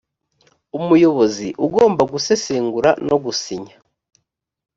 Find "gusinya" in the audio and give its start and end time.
3.23-3.75